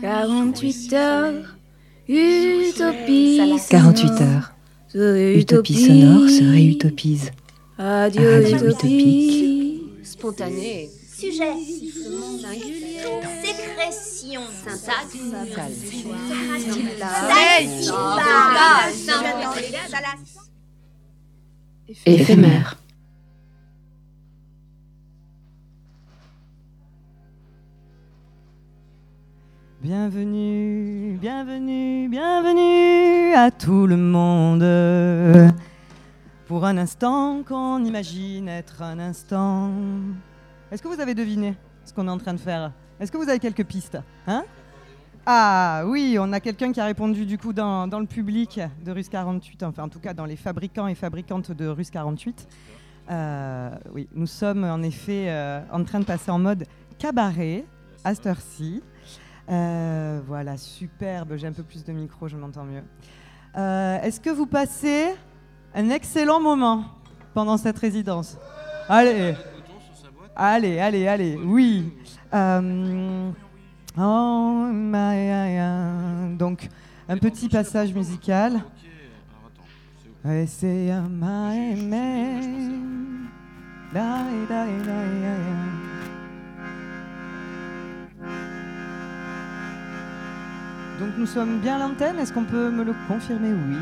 [0.00, 1.56] 48 heures,
[2.08, 3.40] utopie.
[3.68, 4.52] 48 heures.
[4.94, 7.30] Utopie sonore se réutopise.
[7.78, 9.82] Adieu, Radio utopie.
[10.02, 10.90] Spontané.
[11.16, 11.52] Sujet.
[13.44, 14.40] Sécrétion.
[14.64, 15.16] Syntaxe.
[22.06, 22.79] Éphémère.
[29.92, 34.62] Bienvenue, bienvenue, bienvenue à tout le monde.
[36.46, 39.72] Pour un instant qu'on imagine être un instant.
[40.70, 42.70] Est-ce que vous avez deviné ce qu'on est en train de faire?
[43.00, 43.98] Est-ce que vous avez quelques pistes
[44.28, 44.44] hein?
[45.26, 49.08] Ah oui, on a quelqu'un qui a répondu du coup dans, le public de Russe
[49.08, 52.46] 48, enfin en tout cas dans les fabricants et fabricantes de Russe 48.
[53.10, 56.64] Euh, oui, nous sommes en effet euh, en train de passer en mode
[56.96, 57.64] cabaret
[58.04, 58.84] à cette heure-ci.
[59.50, 61.34] Euh, voilà, superbe.
[61.36, 62.82] J'ai un peu plus de micro, je m'entends mieux.
[63.56, 65.14] Euh, Est-ce que vous passez
[65.74, 66.84] un excellent moment
[67.34, 68.38] pendant cette résidence?
[68.88, 69.34] Allez,
[70.36, 71.92] allez, allez, allez, oui.
[72.32, 73.30] Euh,
[73.98, 76.36] oh, my.
[76.36, 76.68] Donc,
[77.08, 78.62] un petit passage musical.
[91.00, 93.54] Donc nous sommes bien à l'antenne, est-ce qu'on peut me le confirmer?
[93.54, 93.76] Oui.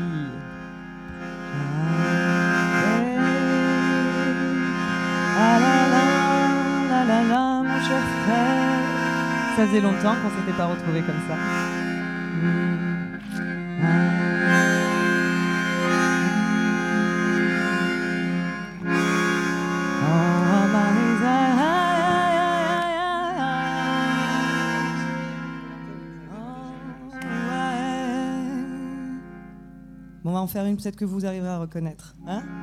[5.37, 5.57] Ah.
[5.57, 5.59] Ah.
[9.57, 11.35] Ça faisait longtemps qu'on s'était pas retrouvés comme ça.
[13.83, 14.38] Ah.
[30.39, 32.15] En faire une peut-être que vous arriverez à reconnaître.
[32.27, 32.43] Hein?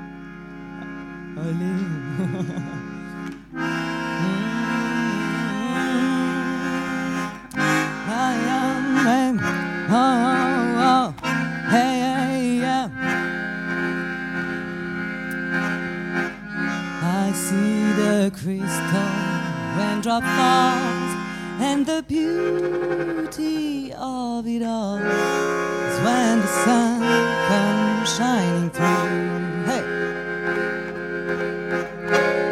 [21.58, 27.00] and the beauty of it all is when the sun
[27.48, 29.64] comes shining through.
[29.64, 29.82] Hey,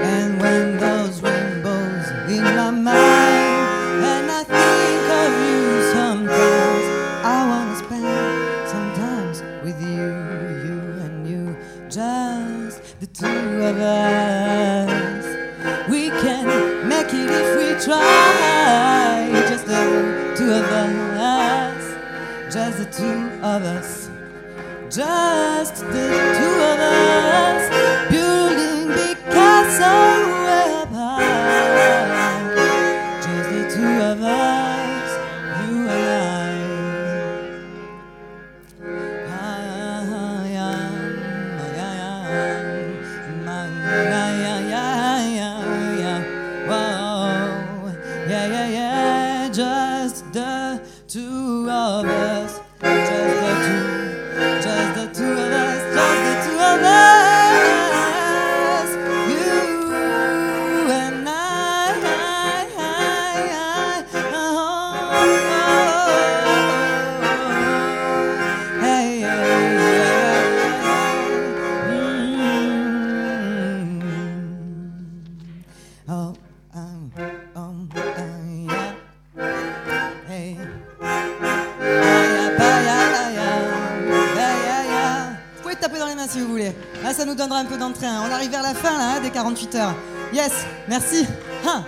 [0.02, 6.86] and when those rainbows in my mind, and I think of you sometimes,
[7.24, 10.08] I wanna spend sometimes with you,
[10.66, 11.56] you and you,
[11.90, 15.24] just the two of us.
[15.88, 18.43] We can make it if we try,
[20.36, 24.10] two of us, just the two of us,
[24.90, 26.08] just the
[26.38, 30.33] two of us, building Picasso apart,
[89.34, 89.94] 48 heures.
[90.32, 90.52] Yes,
[90.88, 91.26] merci.
[91.66, 91.84] Hein,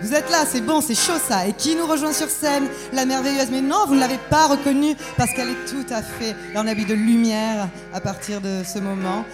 [0.00, 1.46] vous êtes là, c'est bon, c'est chaud ça.
[1.46, 3.50] Et qui nous rejoint sur scène La merveilleuse.
[3.50, 6.86] Mais non, vous ne l'avez pas reconnue parce qu'elle est tout à fait en habit
[6.86, 9.24] de lumière à partir de ce moment.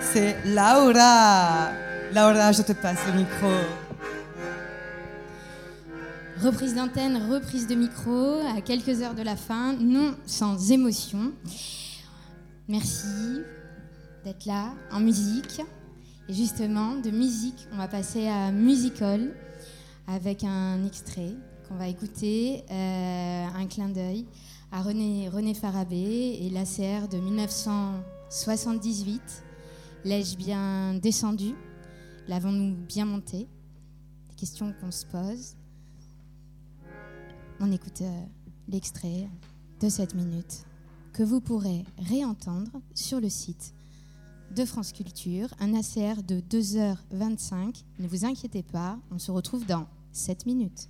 [0.00, 1.70] C'est Laura.
[2.12, 3.48] Laura, je te passe le micro.
[6.42, 11.32] Reprise d'antenne, reprise de micro, à quelques heures de la fin, non sans émotion.
[12.66, 13.42] Merci
[14.24, 15.62] d'être là en musique.
[16.28, 19.34] Et justement, de musique, on va passer à Musical
[20.06, 21.34] avec un extrait
[21.68, 24.24] qu'on va écouter, euh, un clin d'œil
[24.70, 29.42] à René, René Farabé et l'ACR de 1978.
[30.04, 31.56] L'ai-je bien descendu
[32.28, 33.48] L'avons-nous bien monté?
[34.28, 35.56] Des questions qu'on se pose.
[37.58, 38.24] On écoute euh,
[38.68, 39.28] l'extrait
[39.80, 40.66] de cette minute
[41.12, 43.74] que vous pourrez réentendre sur le site
[44.52, 47.84] de France Culture, un ACR de 2h25.
[47.98, 50.88] Ne vous inquiétez pas, on se retrouve dans 7 minutes.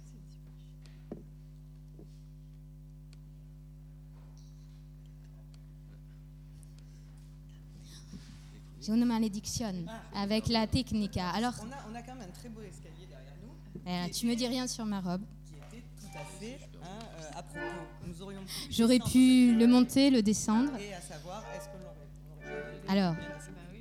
[8.81, 9.73] J'ai une malédiction
[10.15, 11.31] avec la Technica.
[11.31, 13.53] Alors, On a, on a quand même un très beau escalier derrière nous
[13.89, 15.23] euh, tu me dis rien sur ma robe.
[15.47, 17.61] qui était tout à fait hein, euh, à propos.
[18.07, 20.73] Nous aurions pu J'aurais pu le monter, le descendre.
[20.79, 23.15] et à savoir, est-ce qu'on l'aurait on l'aurait fait Alors,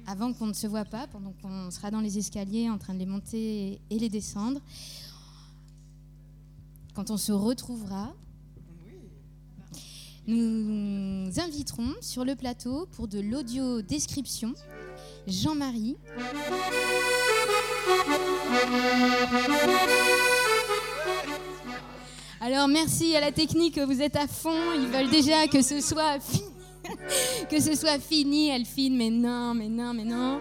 [0.07, 2.99] avant qu'on ne se voit pas, pendant qu'on sera dans les escaliers en train de
[2.99, 4.59] les monter et les descendre,
[6.93, 8.13] quand on se retrouvera,
[10.27, 14.53] nous inviterons sur le plateau pour de l'audio description
[15.27, 15.97] Jean-Marie.
[22.39, 26.19] Alors merci à la technique, vous êtes à fond, ils veulent déjà que ce soit
[26.19, 26.50] fini.
[27.49, 30.39] que ce soit fini, elle filme, mais non, mais non, mais non.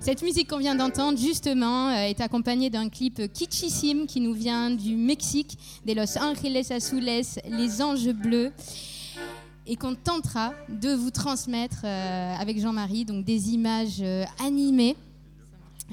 [0.00, 4.70] Cette musique qu'on vient d'entendre, justement, euh, est accompagnée d'un clip kitschissime qui nous vient
[4.70, 8.52] du Mexique, des Los Angeles Azules, Les Anges Bleus,
[9.66, 14.96] et qu'on tentera de vous transmettre euh, avec Jean-Marie, donc des images euh, animées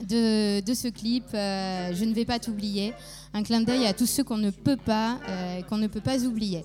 [0.08, 1.26] de, ce clip.
[1.34, 2.94] Je ne vais pas t'oublier.
[3.34, 5.20] Un clin d'œil à tous ceux qu'on ne peut pas,
[5.68, 6.64] qu'on ne peut pas oublier.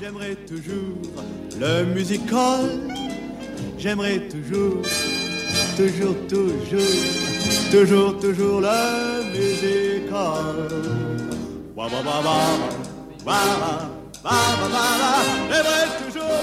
[0.00, 0.96] J'aimerais toujours
[1.58, 2.66] le musical.
[3.78, 4.82] J'aimerais toujours,
[5.76, 6.80] toujours, toujours,
[7.72, 10.68] toujours, toujours le musical.
[11.74, 11.98] Wa ba.
[15.50, 16.42] J'aimerais toujours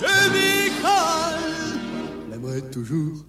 [0.00, 1.38] le musical.
[2.30, 3.24] J'aimerais toujours.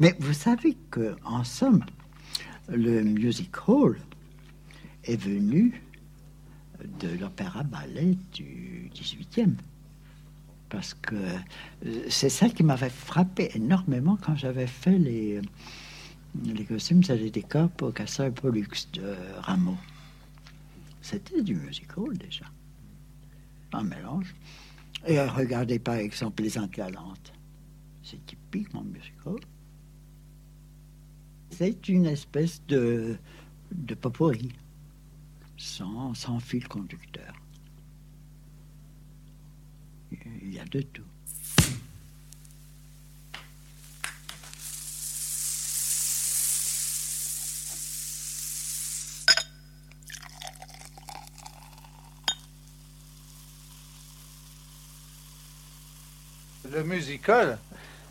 [0.00, 1.84] Mais vous savez que, en somme,
[2.68, 3.98] le music hall
[5.04, 5.82] est venu
[7.00, 9.54] de l'opéra ballet du 18e.
[10.68, 15.40] Parce que euh, c'est ça qui m'avait frappé énormément quand j'avais fait les,
[16.44, 19.76] les costumes et les décors pour Castor Pollux de Rameau.
[21.00, 22.44] C'était du music hall déjà.
[23.72, 24.34] Un mélange.
[25.06, 27.32] Et regardez par exemple les Galantes.
[28.02, 29.40] C'est typiquement music hall.
[31.50, 33.16] C'est une espèce de,
[33.72, 34.52] de potpourri,
[35.58, 37.34] sans, fil conducteur.
[40.10, 41.02] Il y a de tout.
[56.70, 57.58] Le musical,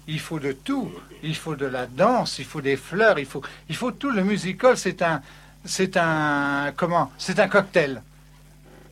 [0.08, 0.92] il faut de tout.
[1.24, 4.12] Il faut de la danse, il faut des fleurs, il faut, il faut tout.
[4.12, 5.22] Le musical, c'est un,
[5.68, 7.12] c'est un, comment?
[7.18, 8.02] C'est un cocktail.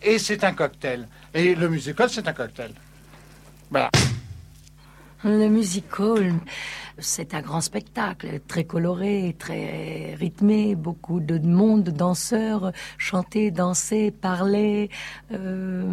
[0.02, 1.08] Et c'est un cocktail.
[1.34, 2.72] Et le musical, c'est un cocktail.
[3.72, 3.90] Voilà.
[5.24, 6.34] Le musical,
[7.00, 14.12] c'est un grand spectacle, très coloré, très rythmé, beaucoup de monde, de danseurs, chanter, danser,
[14.12, 14.92] parler.
[15.32, 15.84] euh,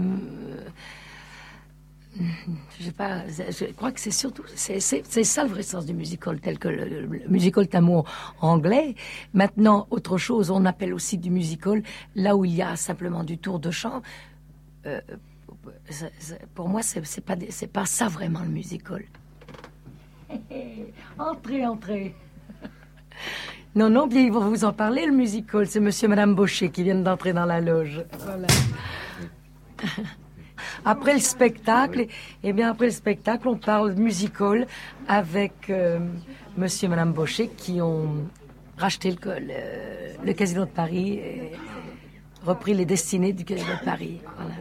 [2.78, 6.40] je sais pas, je crois que c'est surtout, c'est ça le vrai sens du musical,
[6.40, 8.04] tel que le, le- musical est un mot
[8.40, 8.94] anglais.
[9.32, 11.82] Maintenant, autre chose, on appelle aussi du musical
[12.14, 14.02] là où il y a simplement du tour de chant.
[14.86, 15.00] Euh,
[16.54, 19.04] pour moi, c'est pas, c'est pas ça vraiment le musical.
[21.18, 22.14] entrez, entrez.
[23.74, 25.66] Non, non, bien, ils vont vous en parler, le musical.
[25.66, 28.04] C'est monsieur et madame Baucher qui viennent d'entrer dans la loge.
[28.18, 28.46] Voilà.
[30.84, 32.06] Après le spectacle,
[32.42, 34.66] eh bien, après le spectacle, on parle musical
[35.06, 36.00] avec euh,
[36.56, 38.26] monsieur et madame Baucher qui ont
[38.76, 41.52] racheté le, le Casino de Paris et
[42.44, 44.20] repris les destinées du Casino de Paris.
[44.36, 44.54] Voilà.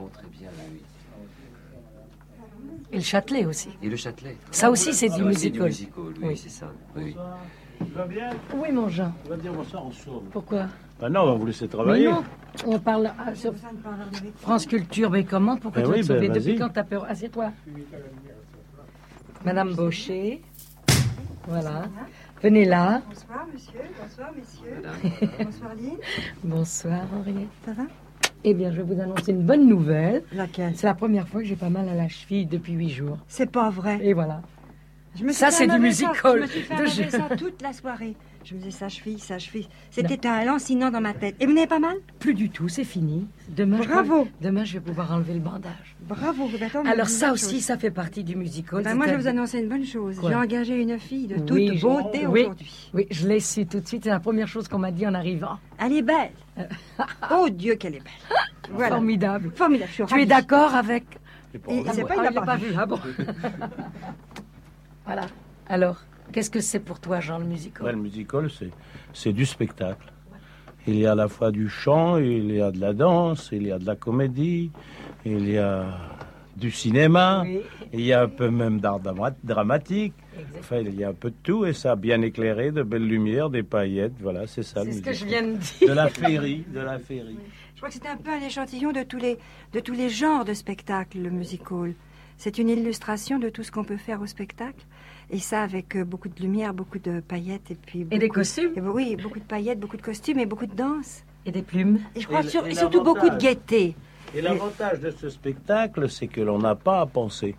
[2.94, 3.70] Et le Châtelet aussi.
[3.82, 4.36] Et le Châtelet.
[4.51, 5.72] Ça aussi, c'est du musical.
[5.72, 6.38] oui, Oui.
[6.38, 6.72] c'est ça.
[6.96, 7.16] Oui.
[7.86, 9.13] Tu vas bien Oui, mon Jean.
[9.24, 10.22] Tu vas dire bonsoir en sourd.
[10.32, 10.68] Pourquoi?
[11.01, 12.05] Ben non, on va vous laisser Mais travailler.
[12.05, 12.24] non,
[12.67, 13.53] on parle ah, sur
[14.38, 15.10] France Culture.
[15.10, 17.51] Mais comment Pourquoi Ben tu vas oui, te ben sauver Depuis quand t'as peur Assieds-toi.
[19.43, 20.41] Madame Baucher.
[21.48, 21.86] Voilà.
[22.43, 23.01] Venez là.
[23.10, 25.24] Bonsoir monsieur, bonsoir messieurs.
[25.43, 25.98] bonsoir Lynn.
[26.43, 27.50] Bonsoir, Henriette.
[27.65, 27.84] Ça va?
[28.43, 30.24] Eh bien, je vais vous annoncer une bonne nouvelle.
[30.34, 30.74] Laquelle?
[30.75, 33.17] C'est la première fois que j'ai pas mal à la cheville depuis huit jours.
[33.27, 34.00] C'est pas vrai.
[34.03, 34.41] Et voilà.
[35.15, 36.38] Je me suis Ça, c'est du musical.
[36.38, 37.10] Je me suis fait De jeu.
[37.10, 38.15] sort toute la soirée.
[38.43, 39.67] Je me disais, sa cheville, sa cheville.
[39.91, 41.36] C'était un lancinant dans ma tête.
[41.39, 41.98] Et vous n'avez pas mal?
[42.19, 43.27] Plus du tout, c'est fini.
[43.50, 44.25] Demain, Bravo.
[44.25, 45.95] Je, demain, je vais pouvoir enlever le bandage.
[46.01, 46.79] Bravo, Roberto.
[46.86, 48.83] Alors ça aussi, ça fait partie du musical.
[48.83, 50.19] Ben, moi, je vais vous annoncer une bonne chose.
[50.27, 52.89] J'ai engagé une fille de toute Oui, beauté oui, aujourd'hui.
[52.93, 54.03] Oui, je l'ai su tout de suite.
[54.05, 55.60] C'est la première chose qu'on m'a dit en arrivant.
[55.79, 56.31] Elle est belle.
[57.31, 58.38] oh Dieu, qu'elle est belle.
[58.71, 58.95] Voilà.
[58.95, 59.51] Formidable.
[59.55, 59.89] Formidable.
[59.91, 61.03] Je suis Tu es d'accord avec
[61.53, 62.74] Et c'est pas, il Ah, l'a pas vu.
[62.77, 63.00] Ah bon.
[65.05, 65.25] voilà.
[65.67, 67.86] Alors, qu'est-ce que c'est pour toi, Jean, le musical?
[67.86, 68.72] Ouais, le musical, c'est,
[69.14, 70.12] c'est du spectacle.
[70.88, 73.68] Il y a à la fois du chant, il y a de la danse, il
[73.68, 74.72] y a de la comédie,
[75.26, 75.86] il y a
[76.58, 77.62] du cinéma, Oui.
[77.94, 79.00] il y a un peu même d'art
[79.44, 80.14] dramatique.
[80.60, 83.50] Enfin, il y a un peu de tout et ça, bien éclairé, de belles lumières,
[83.50, 84.84] des paillettes, voilà, c'est ça.
[84.84, 85.90] C'est ce que je viens de dire.
[85.90, 87.38] De la féerie, de la féerie.
[87.74, 89.38] Je crois que c'était un peu un échantillon de tous les,
[89.74, 91.94] de tous les genres de spectacles, le musical.
[92.38, 94.84] C'est une illustration de tout ce qu'on peut faire au spectacle?
[95.34, 98.06] Et ça, avec euh, beaucoup de lumière, beaucoup de paillettes et puis.
[98.12, 101.24] Et des costumes et Oui, beaucoup de paillettes, beaucoup de costumes et beaucoup de danse.
[101.46, 102.00] Et des plumes.
[102.16, 103.96] Et je crois Et sur- le- et et surtout beaucoup de gaieté.
[104.36, 107.56] Et l'avantage de ce spectacle, c'est que l'on n'a pas à penser.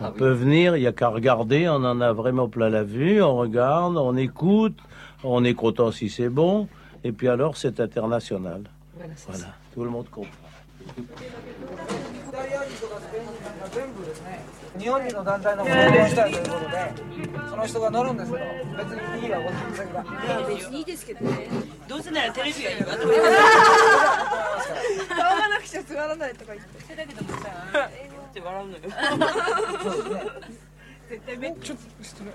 [0.00, 3.22] On peut venir, il n'y a qu'à regarder, on en a vraiment plein la vue,
[3.22, 4.78] on regarde, on écoute,
[5.22, 6.66] on est content si c'est bon,
[7.04, 8.62] et puis alors c'est international.
[9.28, 10.30] Voilà, tout le monde comprend.
[14.78, 16.92] 日本人の団体の訪問したいということで
[17.50, 18.44] その人が乗るんですけど
[18.78, 19.86] 別にいいわごめんなさい
[20.54, 21.48] 別にいいですけどね。
[21.88, 23.06] どうせならテレビがいいわと
[25.08, 26.84] 買わなくちゃつまらないとか言って。
[26.84, 27.48] それだけどもさ
[28.42, 28.80] 笑うのよ
[31.08, 32.30] 絶対めちょっと失礼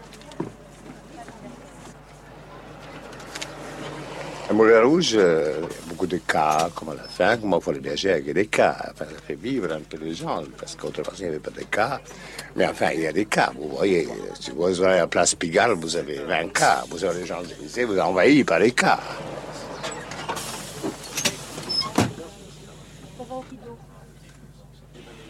[4.50, 7.60] À Moulin Rouge, euh, il y a beaucoup de cas, comme à la fin, comment
[7.60, 8.78] il faut les berger avec des cas.
[8.94, 11.64] Enfin, ça fait vivre un peu les gens, parce qu'autrefois, il n'y avait pas de
[11.64, 12.00] cas.
[12.56, 13.52] Mais enfin, il y a des cas.
[13.60, 14.08] Vous voyez,
[14.40, 16.86] si vous allez à la place Pigalle, vous avez 20 cas.
[16.90, 19.00] Vous avez les Champs-Élysées, vous êtes envahi par les cas.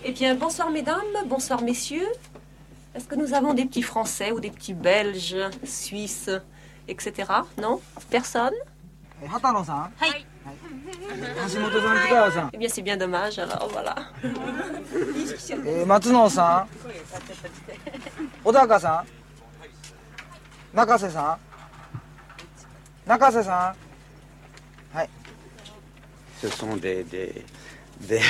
[0.05, 2.07] Eh bien, bonsoir mesdames, bonsoir messieurs.
[2.93, 6.29] Est-ce que nous avons des petits Français ou des petits Belges, Suisses,
[6.87, 7.25] etc.
[7.59, 7.81] Non?
[8.11, 8.53] Personne?
[8.53, 8.76] え
[9.26, 10.26] 畑野さんはい
[11.54, 13.94] 橋本さん塚川さん Eh bien, c'est bien dommage, alors voilà.
[15.64, 16.68] えー松野さん
[18.44, 19.04] 小高さ
[20.74, 21.38] ん中瀬さ
[23.06, 23.74] ん中瀬さ
[24.94, 25.08] んはい
[26.40, 27.04] Ce sont des.
[27.04, 27.44] des,
[28.08, 28.20] des-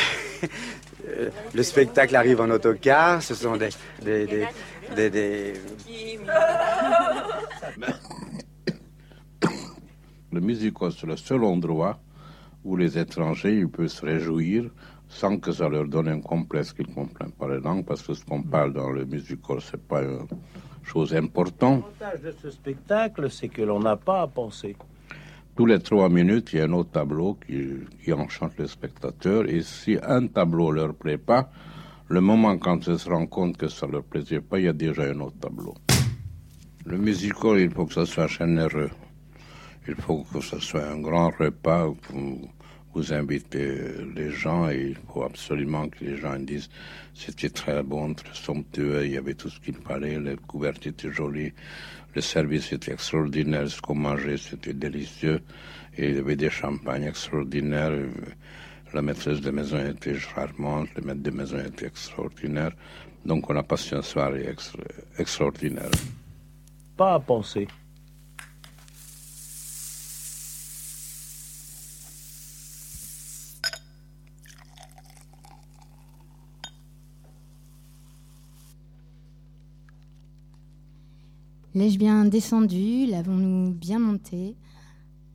[1.07, 3.71] euh, le spectacle arrive en autocar, ce sont des.
[4.03, 4.49] des, des,
[4.95, 5.61] des- des-
[10.38, 11.98] Le musical, c'est le seul endroit
[12.64, 14.70] où les étrangers ils peuvent se réjouir
[15.10, 18.14] sans que ça leur donne un complexe qu'ils ne comprennent pas les langues, parce que
[18.14, 20.28] ce qu'on parle dans le musical, c'est pas une
[20.84, 21.86] chose importante.
[22.00, 24.76] L'avantage de ce spectacle, c'est que l'on n'a pas à penser.
[25.56, 27.70] Tous les trois minutes, il y a un autre tableau qui,
[28.04, 31.50] qui enchante les spectateurs, et si un tableau leur plaît pas,
[32.10, 34.74] le moment quand ils se rendent compte que ça leur plaisait pas, il y a
[34.74, 35.74] déjà un autre tableau.
[36.86, 38.92] Le musical, il faut que ça soit généreux.
[39.88, 41.98] Il faut que ce soit un grand repas où
[42.94, 43.80] vous, invitez
[44.16, 46.70] les gens et il faut absolument que les gens disent
[47.14, 51.12] c'était très bon, très somptueux, il y avait tout ce qu'il fallait, les couvertures étaient
[51.12, 51.54] jolies,
[52.16, 55.42] le service était extraordinaire, ce qu'on mangeait c'était délicieux
[55.96, 57.94] et il y avait des champagnes extraordinaires.
[58.94, 62.72] La maîtresse de maison était charmante, le maître de maison était extraordinaire.
[63.26, 64.84] Donc on a passé une soirée extra-
[65.18, 65.92] extraordinaire.
[66.96, 67.68] Pas à penser.
[81.78, 84.56] L'ai-je bien descendu L'avons-nous bien monté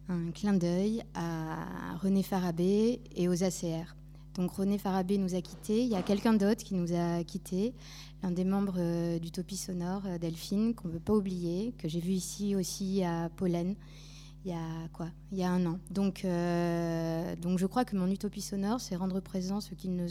[0.09, 3.95] Un clin d'œil à René Farabé et aux ACR.
[4.35, 5.85] Donc René Farabé nous a quittés.
[5.85, 7.75] Il y a quelqu'un d'autre qui nous a quittés,
[8.25, 12.01] l'un des membres euh, d'Utopie Sonore, euh, Delphine, qu'on ne veut pas oublier, que j'ai
[12.01, 13.77] vu ici aussi à Pollen,
[14.45, 15.11] il y a quoi?
[15.31, 15.79] Il y a un an.
[15.93, 20.09] Donc, euh, donc je crois que mon Utopie Sonore, c'est rendre présent ceux qui ne,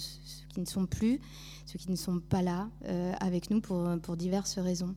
[0.47, 1.19] qui ne sont plus,
[1.65, 2.69] ceux qui ne sont pas là
[3.19, 4.95] avec nous pour, pour diverses raisons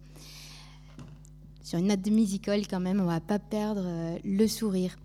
[1.65, 4.97] sur une note de musical quand même, on va pas perdre euh, le sourire.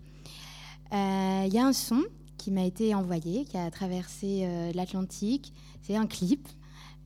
[0.92, 2.04] Euh, Il y a un son
[2.36, 5.52] qui m'a été envoyé, qui a traversé euh, l'Atlantique.
[5.82, 6.46] C'est un clip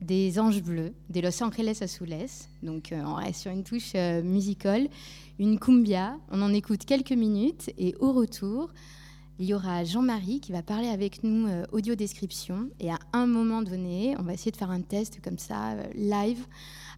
[0.01, 2.27] des Anges Bleus, des Los Angeles Azules.
[2.63, 4.89] Donc on reste sur une touche euh, musical,
[5.39, 6.17] une cumbia.
[6.31, 8.73] On en écoute quelques minutes et au retour,
[9.39, 12.69] il y aura Jean-Marie qui va parler avec nous audio description.
[12.81, 16.45] Et à un moment donné, on va essayer de faire un test comme ça, live,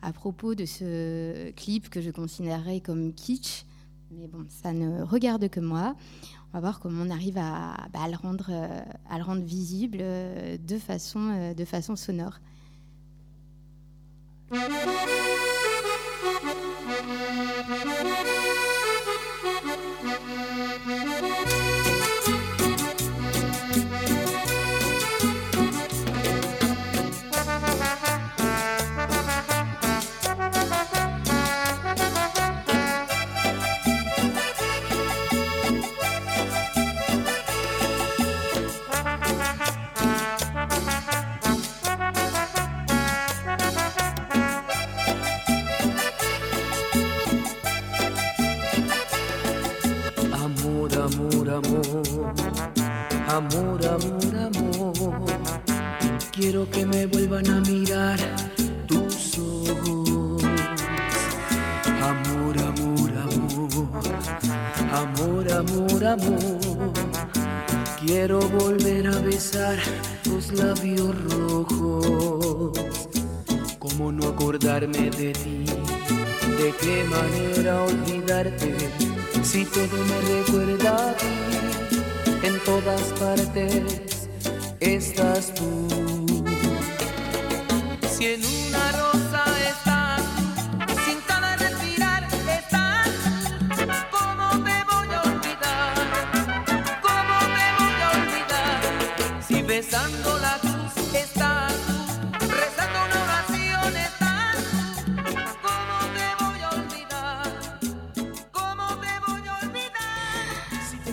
[0.01, 3.65] à propos de ce clip que je considérerais comme kitsch,
[4.11, 5.95] Mais bon, ça ne regarde que moi.
[6.49, 9.97] On va voir comment on arrive à, bah, à le, rendre, euh, le rendre visible
[10.01, 12.39] euh, euh, de façon sonore.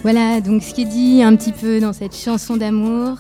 [0.04, 3.16] Voilà, donc ce qui est dit un petit peu dans cette chanson d'amour,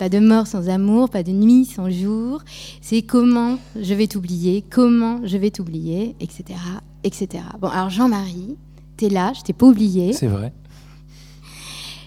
[0.00, 2.42] pas de mort sans amour, pas de nuit sans jour,
[2.80, 6.58] c'est comment je vais t'oublier, comment je vais t'oublier, etc.,
[7.04, 7.44] etc.
[7.60, 8.56] Bon, alors Jean-Marie,
[8.96, 10.14] t'es là, je t'ai pas oublié.
[10.14, 10.54] C'est vrai.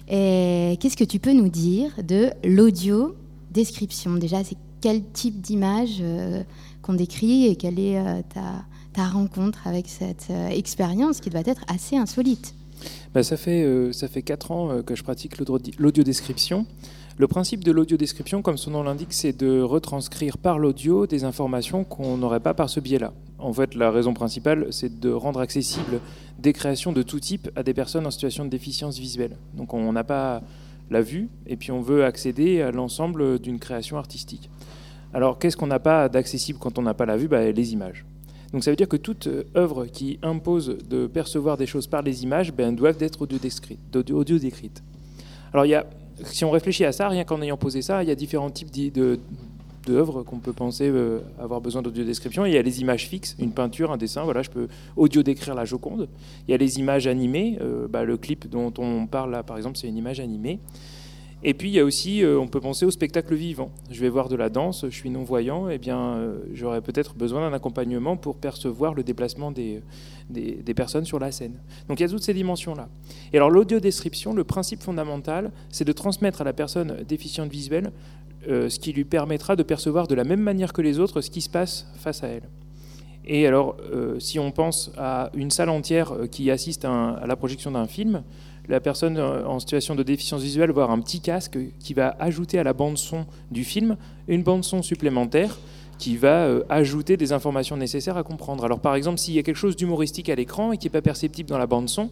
[0.09, 3.15] Et qu'est-ce que tu peux nous dire de l'audio
[3.51, 4.15] description?
[4.15, 6.43] Déjà, c'est quel type d'image euh,
[6.81, 11.43] qu'on décrit et quelle est euh, ta, ta rencontre avec cette euh, expérience qui doit
[11.45, 12.55] être assez insolite?
[13.13, 16.65] Bah, ça, fait, ça fait 4 ans que je pratique l'audio- l'audiodescription.
[17.17, 21.83] Le principe de l'audiodescription, comme son nom l'indique, c'est de retranscrire par l'audio des informations
[21.83, 23.13] qu'on n'aurait pas par ce biais-là.
[23.37, 25.99] En fait, la raison principale, c'est de rendre accessible
[26.39, 29.37] des créations de tout type à des personnes en situation de déficience visuelle.
[29.53, 30.41] Donc on n'a pas
[30.89, 34.49] la vue, et puis on veut accéder à l'ensemble d'une création artistique.
[35.13, 37.27] Alors qu'est-ce qu'on n'a pas d'accessible quand on n'a pas la vue?
[37.27, 38.05] Bah, Les images.
[38.51, 42.23] Donc ça veut dire que toute œuvre qui impose de percevoir des choses par les
[42.23, 43.79] images ben, doivent être audio-décrites.
[43.95, 44.81] audio- audio-décrites.
[45.53, 45.85] Alors il y a,
[46.23, 48.71] si on réfléchit à ça, rien qu'en ayant posé ça, il y a différents types
[49.85, 52.45] d'œuvres qu'on peut penser euh, avoir besoin d'audio-description.
[52.45, 55.65] Il y a les images fixes, une peinture, un dessin, voilà, je peux audio-décrire la
[55.65, 56.07] Joconde.
[56.47, 59.57] Il y a les images animées, euh, bah, le clip dont on parle là, par
[59.57, 60.59] exemple, c'est une image animée.
[61.45, 63.71] Et puis il y a aussi, euh, on peut penser au spectacle vivant.
[63.91, 67.41] Je vais voir de la danse, je suis non-voyant, et bien euh, j'aurais peut-être besoin
[67.41, 69.81] d'un accompagnement pour percevoir le déplacement des,
[70.29, 71.59] des, personnes sur la scène.
[71.89, 72.87] Donc il y a toutes ces dimensions-là.
[73.33, 77.91] Et alors l'audio-description, le principe fondamental, c'est de transmettre à la personne déficiente visuelle
[78.47, 81.29] euh, ce qui lui permettra de percevoir de la même manière que les autres ce
[81.29, 82.49] qui se passe face à elle.
[83.25, 83.77] Et alors,
[84.19, 88.21] si on pense à une salle entière qui assiste à la projection d'un film,
[88.69, 92.59] la personne euh, en situation de déficience visuelle va un petit casque qui va ajouter
[92.59, 93.97] à la bande son du film
[94.27, 95.57] une bande son supplémentaire
[95.97, 98.63] qui va euh, ajouter des informations nécessaires à comprendre.
[98.65, 101.01] Alors par exemple, s'il y a quelque chose d'humoristique à l'écran et qui n'est pas
[101.01, 102.09] perceptible dans la bande son,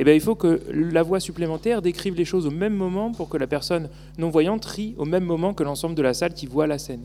[0.00, 3.28] eh bien, il faut que la voix supplémentaire décrive les choses au même moment pour
[3.28, 6.68] que la personne non-voyante rie au même moment que l'ensemble de la salle qui voit
[6.68, 7.02] la scène.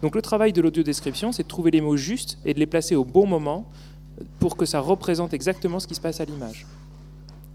[0.00, 2.96] Donc le travail de l'audiodescription, c'est de trouver les mots justes et de les placer
[2.96, 3.68] au bon moment
[4.38, 6.66] pour que ça représente exactement ce qui se passe à l'image.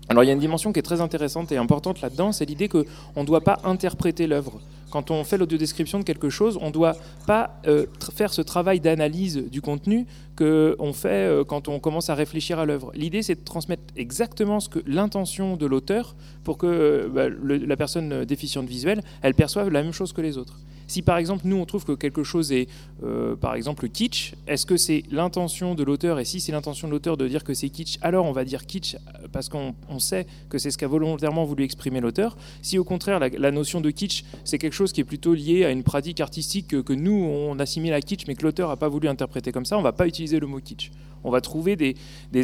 [0.10, 2.70] Alors il y a une dimension qui est très intéressante et importante là-dedans, c'est l'idée
[2.70, 4.62] qu'on ne doit pas interpréter l'œuvre.
[4.89, 8.80] Quand on fait l'audiodescription de quelque chose, on ne doit pas euh, faire ce travail
[8.80, 10.06] d'analyse du contenu
[10.38, 12.91] qu'on fait euh, quand on commence à réfléchir à l'œuvre.
[12.96, 16.15] L'idée, c'est de transmettre exactement ce que l'intention de l'auteur
[16.46, 20.38] pour que euh, bah, la personne déficiente visuelle, elle perçoive la même chose que les
[20.38, 20.58] autres.
[20.88, 22.67] Si par exemple nous on trouve que quelque chose est
[23.04, 26.93] euh, par exemple kitsch, est-ce que c'est l'intention de l'auteur et si c'est l'intention de
[26.93, 30.00] l'auteur de dire que c'est kitsch, alors on va dire kitsch euh, parce qu'on on
[30.00, 32.38] sait que c'est ce qu'a volontairement voulu exprimer l'auteur.
[32.62, 35.71] Si au contraire la, notion de kitsch c'est quelque chose qui est plutôt lié à
[35.71, 38.89] une pratique artistique que, que nous on assimile à kitsch mais que l'auteur n'a pas
[38.89, 40.91] voulu interpréter comme ça, on va pas utiliser le mot kitsch.
[41.23, 41.95] On va trouver des,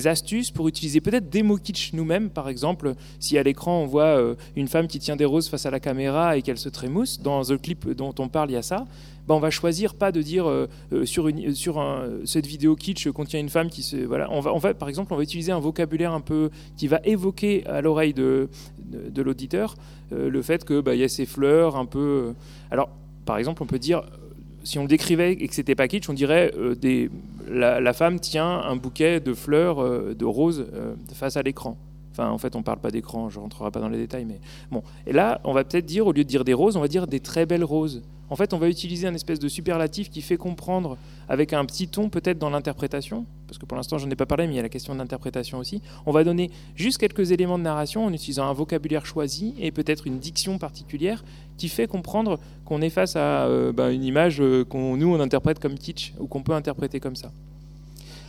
[0.08, 2.30] astuces pour utiliser peut-être des mots kitsch nous-mêmes.
[2.30, 5.66] Par exemple, si à l'écran on voit euh, une femme qui tient des roses face
[5.66, 8.58] à la caméra et qu'elle se trémousse, dans le clip dont on parle, il y
[8.58, 8.86] a ça.
[9.28, 13.40] Ben, on va choisir pas de dire euh, euh, sur, un- cette vidéo kitsch contient
[13.40, 16.20] une femme qui se voilà va, va par exemple on va utiliser un vocabulaire un
[16.20, 18.50] peu qui va évoquer à l'oreille de,
[19.16, 19.76] l'auditeur
[20.12, 22.34] le fait que bah, il y a ces fleurs un peu
[22.70, 22.90] alors
[23.24, 24.04] par exemple on peut dire
[24.66, 27.10] si on le décrivait et que c'était pas kitsch, on dirait des,
[27.48, 31.78] la, femme tient un bouquet de fleurs euh, de roses euh, face à l'écran.
[32.12, 34.40] Enfin, en fait, on parle pas d'écran, je rentrerai pas dans les détails, mais
[34.72, 34.84] bon.
[35.08, 37.08] Et là, on va peut-être dire, au lieu de dire des roses, on va dire
[37.08, 38.04] des très belles roses.
[38.30, 40.98] En fait, on va utiliser un espèce de superlatif qui fait comprendre,
[41.30, 44.26] avec un petit ton peut-être dans l'interprétation, parce que pour l'instant, je n'en ai pas
[44.26, 45.82] parlé, mais il y a la question de l'interprétation aussi.
[46.06, 50.08] On va donner juste quelques éléments de narration en utilisant un vocabulaire choisi et peut-être
[50.08, 51.24] une diction particulière
[51.58, 55.20] qui fait comprendre qu'on est face à euh, bah, une image euh, qu'on nous on
[55.20, 57.32] interprète comme kitsch ou qu'on peut interpréter comme ça.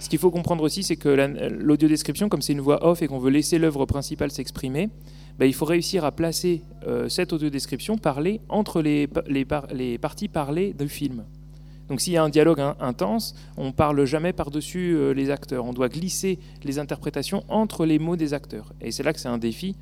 [0.01, 3.07] Ce qu'il faut comprendre aussi, c'est que la- l'audiodescription, comme c'est une voix off et
[3.07, 4.91] qu'on veut laisser l'œuvre principale s'exprimer,
[5.39, 10.75] bah, il faut réussir à placer euh, cette audiodescription parlée entre les, les parties parlées
[10.75, 11.25] du film.
[11.89, 15.65] Donc s'il y a un dialogue in- intense, on parle jamais par-dessus euh, les acteurs.
[15.65, 18.73] On doit glisser les interprétations entre les mots des acteurs.
[18.81, 19.77] Et c'est là que c'est un défi,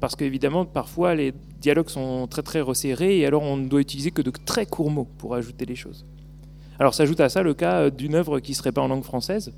[0.00, 4.10] parce qu'évidemment, parfois, les dialogues sont très très resserrés, et alors on ne doit utiliser
[4.10, 6.06] que de très courts mots pour ajouter les choses.
[6.78, 9.52] Alors s'ajoute à ça le cas euh, d'une œuvre qui serait pas en langue française.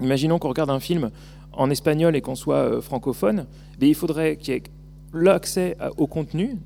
[0.00, 1.10] Imaginons qu'on regarde un film
[1.52, 3.46] en espagnol et qu'on soit euh, francophone,
[3.80, 4.62] mais il faudrait qu'il y ait
[5.12, 6.56] l'accès au contenu,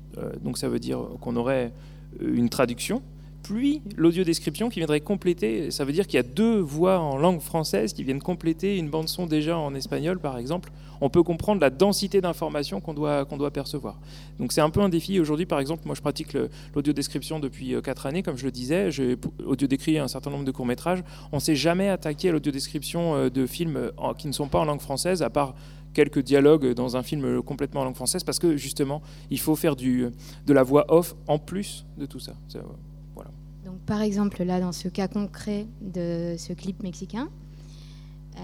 [0.43, 1.73] donc ça veut dire qu'on aurait
[2.21, 3.01] une traduction,
[3.47, 7.41] puis l'audiodescription qui viendrait compléter, ça veut dire qu'il y a deux voix en langue
[7.41, 10.71] française qui viennent compléter une bande son déjà en espagnol par exemple.
[10.99, 13.99] On peut comprendre la densité d'informations qu'on doit, percevoir.
[14.39, 16.35] Donc c'est un peu un défi aujourd'hui par exemple, moi je pratique
[16.73, 21.03] l'audiodescription depuis 4 années, comme je le disais, j'ai audiodécrit un certain nombre de courts-métrages.
[21.31, 24.59] On ne s'est jamais attaqué à l'audiodescription euh, de films euh, qui ne sont pas
[24.59, 25.55] en langue française, à part
[25.93, 29.75] quelques dialogues dans un film complètement en langue française, parce que justement, il faut faire
[29.75, 30.11] de
[30.47, 32.33] la voix off en plus de tout ça.
[32.47, 32.63] Ça, euh,
[33.15, 33.31] voilà.
[33.65, 37.29] Donc, par exemple, là, dans ce cas concret de ce clip mexicain,
[38.37, 38.39] euh,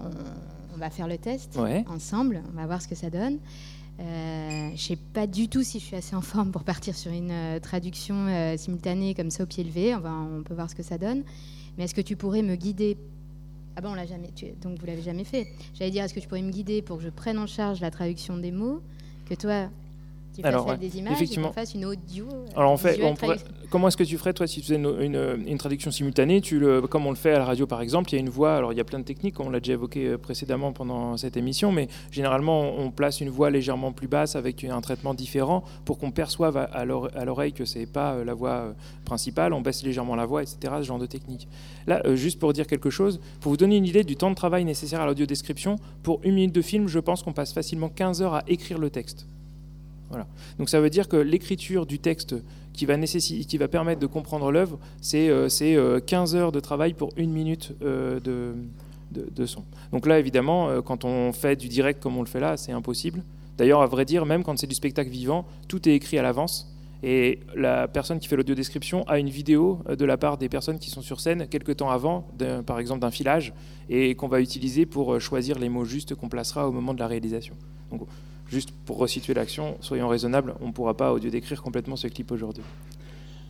[0.00, 1.84] on, on va faire le test Ouais.
[1.88, 2.42] ensemble.
[2.52, 3.38] On va voir ce que ça donne.
[4.00, 7.12] Euh, je sais pas du tout si je suis assez en forme pour partir sur
[7.12, 9.94] une euh, traduction euh, simultanée comme ça au pied levé.
[9.94, 11.22] On, peut voir ce que ça donne.
[11.76, 12.96] Mais est-ce que tu pourrais me guider?
[13.76, 14.30] Ah bon, on l'a jamais.
[14.34, 15.48] tu- donc vous l'avez jamais fait.
[15.74, 17.90] J'allais dire, est-ce que tu pourrais me guider pour que je prenne en charge la
[17.90, 18.80] traduction des mots,
[19.28, 19.68] que toi
[20.40, 21.48] tu fasses Alors, ouais, des images, et effectivement.
[21.48, 22.24] qu'on fasse une audio.
[22.32, 23.36] euh, Alors en fait, on pourrait-
[23.70, 26.58] comment est-ce que tu ferais toi si tu faisais une, une- une traduction simultanée tu
[26.58, 28.56] le, Comme on le fait à la radio par exemple, il y a une voix,
[28.56, 31.36] alors il y a plein de techniques, on l'a déjà évoqué euh, précédemment pendant cette
[31.36, 35.98] émission, mais généralement on place une voix légèrement plus basse avec un traitement différent pour
[35.98, 38.74] qu'on perçoive à- à l'ore- à l'oreille que c'est pas euh, la voix
[39.04, 40.58] principale, on baisse légèrement la voix, etc.
[40.78, 41.48] Ce genre de technique.
[41.86, 44.64] Là, juste pour dire quelque chose, pour vous donner une idée du temps de travail
[44.64, 48.34] nécessaire à l'audiodescription, pour une minute de film, je pense qu'on passe facilement 15 heures
[48.34, 49.26] à écrire le texte.
[50.58, 52.34] Donc ça veut dire que l'écriture du texte
[52.72, 56.60] qui va, qui va permettre de comprendre l'œuvre, c'est euh, c'est, euh, 15 heures de
[56.60, 59.64] travail pour une minute euh, de, son.
[59.92, 62.72] Donc là, évidemment, euh, quand on fait du direct comme on le fait là, c'est
[62.72, 63.22] impossible.
[63.58, 66.74] D'ailleurs, à vrai dire, même quand c'est du spectacle vivant, tout est écrit à l'avance.
[67.02, 70.90] Et la personne qui fait l'audiodescription a une vidéo de la part des personnes qui
[70.90, 72.26] sont sur scène quelques temps avant,
[72.66, 73.54] par exemple d'un filage,
[73.88, 77.06] et qu'on va utiliser pour choisir les mots justes qu'on placera au moment de la
[77.06, 77.54] réalisation.
[77.90, 78.02] Donc,
[78.50, 82.30] juste pour resituer l'action, soyons raisonnables, on ne pourra pas audio décrire complètement ce clip
[82.32, 82.62] aujourd'hui.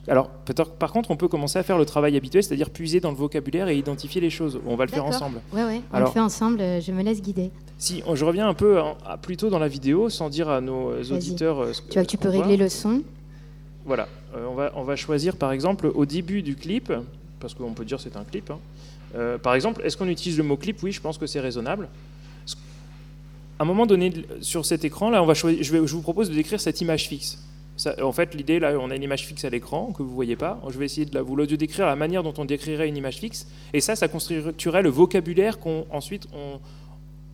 [0.08, 0.30] Alors,
[0.78, 3.68] par contre, on peut commencer à faire le travail habituel, c'est-à-dire puiser dans le vocabulaire
[3.68, 4.58] et identifier les choses.
[4.66, 5.40] On va le faire ensemble.
[5.52, 6.60] Ouais, ouais, on Alors, le fait ensemble.
[6.60, 7.50] euh, Je me laisse guider.
[7.78, 10.60] si je reviens un peu en- à- plus tôt dans la vidéo, sans dire à
[10.60, 11.60] nos euh, auditeurs.
[11.60, 12.40] euh, Tu vois que tu peux voit.
[12.42, 13.02] régler le son.
[13.84, 16.92] Voilà, Euh, on, va, on va choisir par exemple au début du clip,
[17.38, 18.50] parce qu'on peut dire c'est un clip.
[18.50, 18.58] hein.
[19.16, 20.82] Euh, par exemple, est-ce qu'on utilise le mot clip?
[20.82, 21.88] Oui, je pense que c'est raisonnable.
[23.60, 26.34] À un moment donné, sur cet écran, là, on va choisir, je, vous propose de
[26.34, 27.44] décrire cette image fixe.
[27.76, 30.34] Ça- en fait, l'idée, là, on a une image fixe à l'écran que vous voyez
[30.34, 30.58] pas.
[30.70, 33.18] Je vais essayer de la, vous l'audio décrire la manière dont on décrirait une image
[33.18, 33.46] fixe.
[33.74, 36.58] Et ça, ça constituerait le vocabulaire qu'on ensuite on,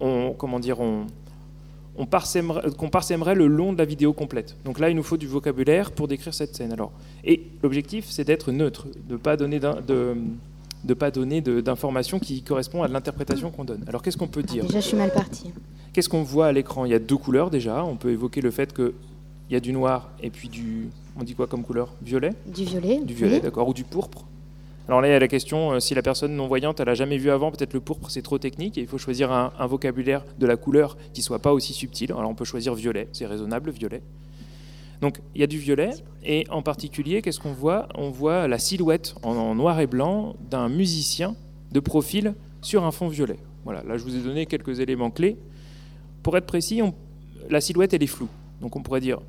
[0.05, 4.57] on- comment dire, on, parsèmerait, qu'on parsèmerait le long de la vidéo complète.
[4.65, 6.73] Donc là, il nous faut du vocabulaire pour décrire cette scène.
[6.73, 6.91] Alors,
[7.23, 9.81] et l'objectif, c'est d'être neutre, de ne pas donner d'un-
[10.87, 13.85] de, de pas donner d'informations qui correspondent à l'interprétation qu'on donne.
[13.89, 15.53] Alors, qu'est-ce qu'on peut dire Déjà, je suis mal partie.
[15.93, 16.85] Qu'est-ce qu'on voit à l'écran?
[16.85, 17.85] Il y a deux couleurs déjà.
[17.85, 18.93] On peut évoquer le fait qu'il
[19.51, 20.89] y a du noir et puis du.
[21.19, 21.93] On dit quoi comme couleur?
[22.03, 22.33] Violet?
[22.47, 23.01] Du violet.
[23.03, 23.41] Du violet, oui.
[23.41, 23.69] d'accord.
[23.69, 24.27] Ou du pourpre?
[24.89, 27.17] Alors là, il y a la question euh, si la personne non-voyante, elle a jamais
[27.19, 30.25] vu avant, peut-être le pourpre, c'est trop technique et il faut choisir un, un vocabulaire
[30.39, 32.13] de la couleur qui soit pas aussi subtil.
[32.13, 34.03] Alors on peut choisir violet, c'est raisonnable, violet.
[35.01, 35.91] Donc il y a du violet
[36.25, 37.89] et en particulier, qu'est-ce qu'on voit?
[37.95, 41.35] On voit la silhouette en, en noir et blanc d'un musicien
[41.73, 43.39] de profil sur un fond violet.
[43.65, 45.37] Voilà, là je vous ai donné quelques éléments clés.
[46.23, 46.95] Pour être précis, on-
[47.51, 48.29] la silhouette elle est floue.
[48.61, 49.21] Donc on pourrait dire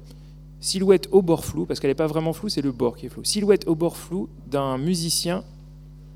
[0.60, 3.10] silhouette au bord flou, parce qu'elle n'est pas vraiment floue, c'est le bord qui est
[3.10, 3.23] flou.
[3.23, 5.43] Silhouette au bord flou d'un musicien,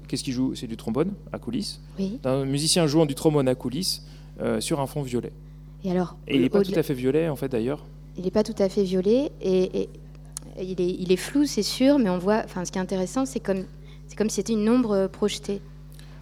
[0.07, 0.55] qu'est-ce qu'il joue?
[0.55, 1.79] C'est du trombone à coulisses.
[1.99, 2.19] Oui.
[2.23, 4.03] D'un musicien jouant du trombone à coulisses
[4.41, 5.31] euh, sur un fond violet.
[5.83, 7.85] Et alors, Et il n'est pas tout à fait violet en fait d'ailleurs.
[8.21, 9.89] Il n'est pas tout à fait violet et,
[10.61, 12.43] il, est, il est flou, c'est sûr, mais on voit.
[12.45, 13.65] Enfin, ce qui est intéressant, c'est comme
[14.07, 15.59] c'est comme si c'était une ombre projetée.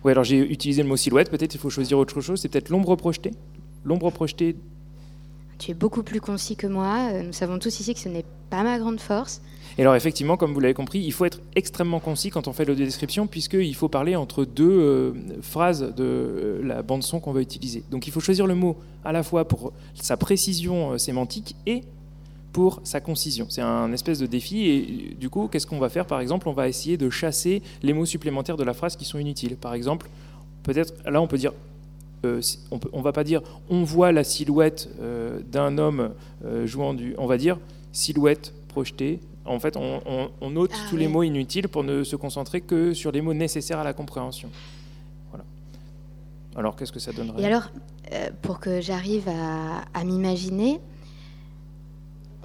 [0.06, 2.70] Oui, alors j'ai utilisé le mot silhouette, peut-être il faut choisir autre chose, c'est peut-être
[2.70, 3.32] l'ombre projetée?
[3.84, 4.56] L'ombre projetée,
[5.60, 7.10] Tu es beaucoup plus concis que moi.
[7.12, 9.42] euh, Nous savons tous ici que ce n'est pas ma grande force.
[9.78, 12.66] Et alors effectivement, comme vous l'avez compris, il faut être extrêmement concis quand on fait
[12.66, 17.42] l'audiodescription, puisqu'il faut parler entre deux euh, phrases de euh, la bande son qu'on va
[17.42, 17.84] utiliser.
[17.92, 21.84] Donc il faut choisir le mot à la fois pour sa précision sémantique et
[22.52, 23.46] pour sa concision.
[23.50, 26.06] C'est un espèce de défi et du coup, qu'est-ce qu'on va faire?
[26.08, 29.20] Par exemple, on va essayer de chasser les mots supplémentaires de la phrase qui sont
[29.20, 29.56] inutiles.
[29.56, 30.10] Par exemple,
[30.64, 31.54] peut-être là on peut dire
[32.26, 36.12] euh, on, peut- on va pas dire on voit la silhouette euh, d'un homme
[36.46, 37.16] euh, jouant du.
[37.18, 37.58] On va dire
[37.92, 39.20] silhouette projetée.
[39.46, 42.94] En fait, on, on- on note tous les mots inutiles pour ne se concentrer que
[42.94, 44.50] sur les mots nécessaires à la compréhension.
[45.32, 45.44] Voilà.
[46.56, 47.42] Alors, qu'est-ce que ça donnerait?
[47.42, 47.70] Et alors,
[48.44, 50.80] pour que j'arrive à, à m'imaginer,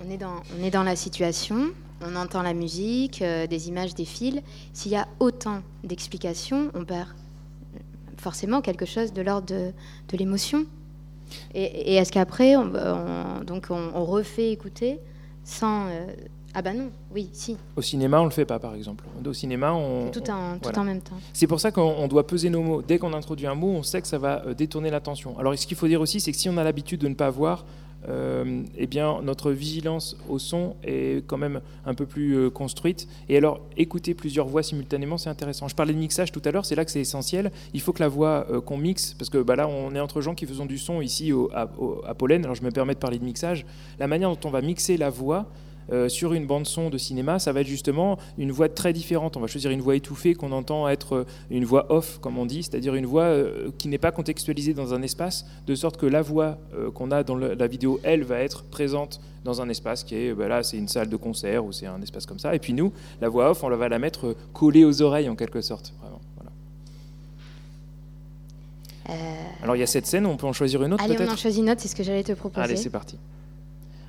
[0.04, 4.42] on est, dans, on est dans la situation, on entend la musique, des images défilent.
[4.72, 7.08] S'il y a autant d'explications, on perd
[8.24, 10.64] forcément quelque chose de l'ordre de, l'émotion.
[11.54, 14.98] Et, est-ce qu'après, on, on- donc on, on refait écouter
[15.44, 15.88] sans...
[16.54, 19.04] ah bah non, oui, si, Au cinéma, on le fait pas, par exemple.
[19.26, 20.10] Au cinéma, on.
[20.10, 20.80] tout, en, tout voilà.
[20.80, 21.16] en même temps.
[21.32, 22.82] C'est pour ça qu'on on doit peser nos mots.
[22.82, 25.38] Dès qu'on introduit un mot, on sait que ça va euh, détourner l'attention.
[25.38, 27.30] Alors, ce qu'il faut dire aussi, c'est que si on a l'habitude de ne pas
[27.30, 27.64] voir,
[28.08, 33.08] euh, eh bien, notre vigilance au son est quand même un peu plus euh, construite.
[33.30, 35.68] Et alors, écouter plusieurs voix simultanément, c'est intéressant.
[35.68, 37.50] Je parlais de mixage tout à l'heure, c'est là que c'est essentiel.
[37.72, 40.20] Il faut que la voix euh, qu'on mixe, parce que bah, là, on est entre
[40.20, 42.92] gens qui faisons du son ici au- à, au- à Pollen, alors je me permets
[42.94, 43.64] de parler de mixage.
[43.98, 45.46] La manière dont on va mixer la voix,
[45.92, 49.36] euh, sur une bande son de cinéma, ça va être justement une voix très différente.
[49.36, 52.46] On va choisir une voix étouffée qu'on entend être euh, une voix off, comme on
[52.46, 56.06] dit, c'est-à-dire une voix euh, qui n'est pas contextualisée dans un espace, de sorte que
[56.06, 59.68] la voix euh, qu'on a dans le- la vidéo, elle, va être présente dans un
[59.68, 62.38] espace qui est, ben là, c'est une salle de concert ou c'est un espace comme
[62.38, 62.54] ça.
[62.54, 65.60] Et puis nous, la voix off, on va la mettre collée aux oreilles en quelque
[65.60, 65.92] sorte.
[66.00, 66.50] Vraiment, voilà.
[69.62, 71.36] Alors il y a cette scène, on peut en choisir une autre Allez, on en
[71.36, 72.62] choisit une autre, c'est ce que j'allais te proposer.
[72.64, 73.18] Allez, c'est parti.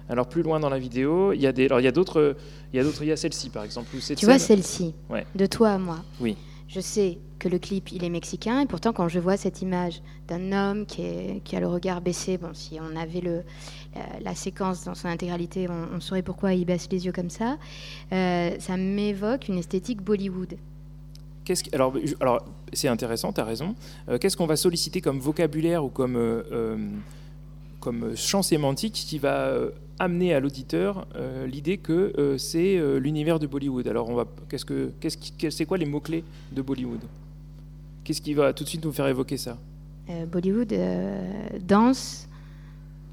[0.09, 2.35] Alors plus loin dans la vidéo, il y a des, alors il y a d'autres,
[2.73, 3.87] il y a d'autres, il y a celle-ci par exemple.
[3.99, 5.25] cette Tu vois celle-ci, Ouais.
[5.35, 5.97] de toi à moi.
[6.19, 6.35] Oui.
[6.67, 10.01] Je sais que le clip, il est mexicain, et pourtant, quand je vois cette image
[10.27, 13.43] d'un homme qui, est- qui a le regard baissé, bon, si on avait le,
[13.95, 17.29] la, la séquence dans son intégralité, on, on saurait pourquoi il baisse les yeux comme
[17.29, 17.57] ça.
[18.13, 20.55] Euh, ça m'évoque une esthétique Bollywood.
[21.73, 23.75] Alors, alors c'est intéressant, tu as raison.
[24.09, 26.77] Euh, Qu'est-ce qu'on va solliciter comme vocabulaire ou comme, euh, euh,
[27.79, 29.53] comme champ sémantique qui va
[29.99, 34.25] amener à l'auditeur euh, l'idée que euh, c'est euh, l'univers de Bollywood Alors, on va,
[34.49, 36.99] qu'est-ce que, qu'est-ce qui- c'est quoi les mots-clés de Bollywood?
[38.03, 39.57] Qu'est-ce qui va tout de suite nous faire évoquer ça?
[40.31, 40.71] Bollywood,
[41.67, 42.27] danse,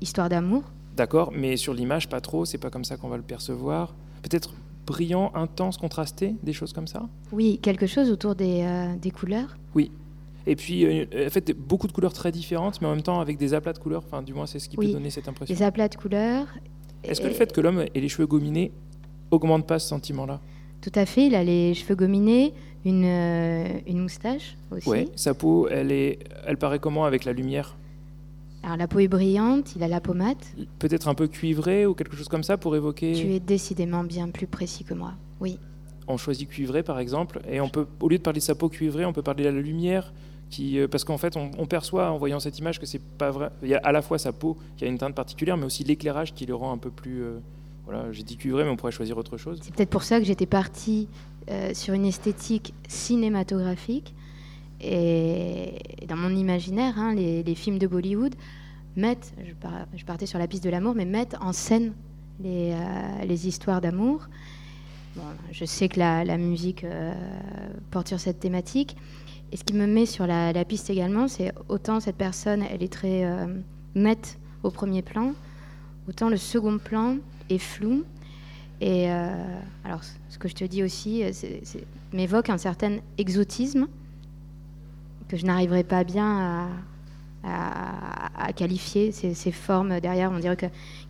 [0.03, 0.63] histoire d'amour.
[0.95, 3.95] D'accord, mais sur l'image, pas trop, c'est pas comme ça qu'on va le percevoir.
[4.21, 4.53] Peut-être
[4.87, 7.09] brillant, intense, contrasté, des choses comme ça?
[7.33, 8.67] Oui, quelque chose autour des,
[9.01, 9.57] des couleurs.
[9.75, 9.91] Oui.
[10.47, 13.39] Et puis, euh, en fait, beaucoup de couleurs très différentes, mais en même temps avec
[13.39, 14.03] des aplats de couleurs.
[14.05, 15.55] Enfin, du moins, c'est ce qui oui, peut donner cette impression.
[15.55, 16.47] des aplats de couleurs.
[17.05, 18.73] Est-ce que le fait que l'homme ait les cheveux gominés
[19.31, 20.41] augmente pas ce sentiment-là?
[20.81, 24.89] Tout à fait, il a les cheveux gominés, une, euh, une moustache aussi.
[24.89, 25.09] Ouais.
[25.15, 27.77] Sa peau, elle est, elle paraît comment avec la lumière?
[28.65, 30.37] Alors la peau est brillante, il a la pommade.
[30.79, 33.13] Peut-être un peu cuivré ou quelque chose comme ça pour évoquer.
[33.13, 35.15] Tu es décidément bien plus précis que moi.
[35.41, 35.59] Oui.
[36.07, 38.69] On choisit cuivré par exemple, et on peut, au lieu de parler de sa peau
[38.69, 40.13] cuivrée, on peut parler de la lumière,
[40.61, 43.51] euh, parce qu'en fait, on, perçoit en voyant cette image que c'est pas vrai.
[43.63, 45.85] Il y a à la fois sa peau qui a une teinte particulière, mais aussi
[45.85, 47.23] l'éclairage qui le rend un peu plus.
[47.23, 47.39] euh,
[47.85, 49.59] voilà, j'ai dit cuivré, mais on pourrait choisir autre chose.
[49.63, 51.09] C'est peut-être pour ça que j'étais partie
[51.51, 54.15] euh, sur une esthétique cinématographique.
[54.81, 58.35] Et dans mon imaginaire, hein, les, films de Bollywood
[58.97, 61.93] mettent, je, par- je partais sur la piste de l'amour, mais mettent en scène
[62.43, 64.29] les, histoires d'amour.
[65.17, 66.85] Bon, je sais que la, musique
[67.91, 68.97] porte sur cette thématique.
[69.53, 72.83] Et ce qui me met sur la, la piste également, c'est autant cette personne, elle
[72.83, 73.47] est très euh,
[73.95, 75.33] nette au premier plan,
[76.09, 77.17] autant le second plan
[77.51, 78.05] est flou.
[78.81, 79.29] Et euh,
[79.85, 81.63] alors, ce que je te dis aussi, euh, c'est-
[82.15, 83.87] m'évoque un certain exotisme
[85.29, 86.69] que je n'arriverai pas bien à,
[87.45, 89.13] à- à qualifier.
[89.13, 90.57] Ces, formes derrière, on dirait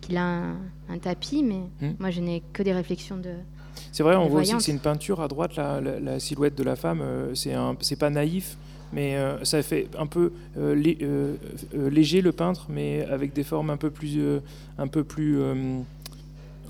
[0.01, 0.55] qu'il a un,
[0.89, 1.93] un tapis, mais Hmm.
[1.99, 3.31] moi, je n'ai que des réflexions de.
[3.93, 6.55] C'est vrai, on voit aussi que c'est une peinture à droite, la, la- la silhouette
[6.57, 6.99] de la femme.
[7.01, 8.57] euh, c'est c'est pas naïf.
[8.91, 10.97] mais euh, ça fait un peu euh, lé-
[11.73, 14.19] léger le peintre, mais avec des formes un peu plus,
[14.77, 15.37] un peu plus,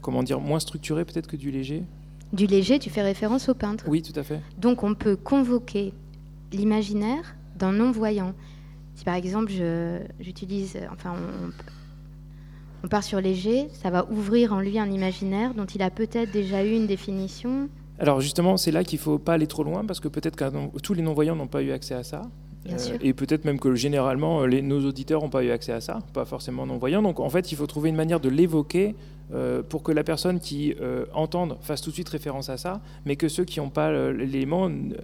[0.01, 1.83] comment dire, moins structurées peut-être que du léger.
[2.33, 3.85] Du léger, tu fais référence au peintre.
[3.87, 4.39] Oui, tout à fait.
[4.57, 5.93] Donc on peut convoquer
[6.51, 8.33] l'imaginaire d'un non-voyant.
[8.95, 9.51] Si par exemple
[10.19, 11.51] j'utilise, enfin on,
[12.83, 16.31] on part sur léger, ça va ouvrir en lui un imaginaire dont il a peut-être
[16.31, 17.69] déjà eu une définition.
[17.99, 20.93] Alors justement, c'est là qu'il faut pas aller trop loin parce que peut-être que tous
[20.93, 22.23] les non-voyants n'ont pas eu accès à ça.
[22.69, 25.81] Euh, et peut-être même que généralement euh, les, nos auditeurs n'ont pas eu accès à
[25.81, 27.01] ça, pas forcément non-voyants.
[27.01, 28.95] Donc en fait, il faut trouver une manière de l'évoquer
[29.33, 32.81] euh, pour que la personne qui euh, entende fasse tout de suite référence à ça,
[33.05, 34.95] mais que ceux qui n'ont pas l'élément ne,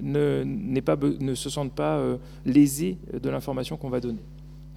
[0.00, 2.00] ne, ne se sentent pas
[2.46, 4.22] lésés de l'information qu'on va donner.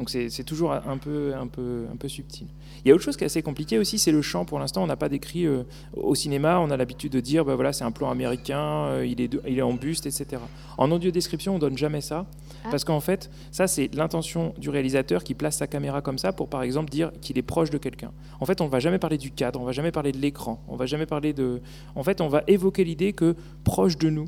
[0.01, 2.47] Donc c'est toujours un peu, un, peu, un peu subtil.
[2.83, 4.45] Il y a autre chose qui est assez compliqué aussi, c'est le chant.
[4.45, 5.61] Pour l'instant, on n'a pas décrit euh,
[5.93, 9.21] au cinéma, on a l'habitude de dire, bah voilà, c'est un plan américain, euh, il,
[9.21, 10.41] est de- il est en buste, etc.
[10.79, 12.25] En audio description, on donne jamais ça,
[12.65, 12.69] Ah.
[12.71, 16.47] parce qu'en fait, ça c'est l'intention du réalisateur qui place sa caméra comme ça pour,
[16.49, 18.11] par exemple, dire qu'il est proche de quelqu'un.
[18.39, 20.59] En fait, on ne va jamais parler du cadre, on va jamais parler de l'écran,
[20.67, 21.61] on va jamais parler de.
[21.93, 24.25] En fait, on va évoquer l'idée que proche de nous,